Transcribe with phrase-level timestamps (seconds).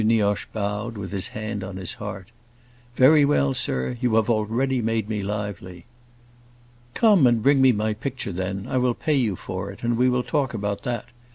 [0.03, 2.31] Nioche bowed, with his hand on his heart.
[2.95, 5.85] "Very well, sir; you have already made me lively."
[6.95, 10.09] "Come and bring me my picture then; I will pay you for it, and we
[10.09, 11.05] will talk about that.